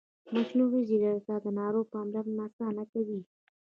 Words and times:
مصنوعي 0.33 0.81
ځیرکتیا 0.89 1.35
د 1.43 1.47
ناروغ 1.59 1.85
پاملرنه 1.93 2.43
اسانه 2.49 2.83
کوي. 2.91 3.21